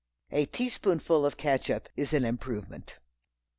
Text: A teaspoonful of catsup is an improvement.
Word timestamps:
A 0.31 0.47
teaspoonful 0.47 1.27
of 1.27 1.37
catsup 1.37 1.87
is 1.95 2.11
an 2.11 2.25
improvement. 2.25 2.95